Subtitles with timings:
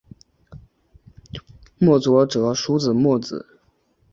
[1.77, 3.45] 墨翟着书号墨子。